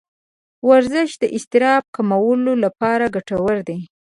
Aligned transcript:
ورزش 0.69 1.09
د 1.21 1.23
اضطراب 1.37 1.83
کمولو 1.95 2.53
لپاره 2.63 3.05
ګټور 3.15 3.57
دی. 3.67 3.79